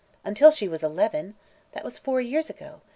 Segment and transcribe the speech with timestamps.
[0.23, 1.35] "Until she was eleven.
[1.73, 2.81] That was four years ago.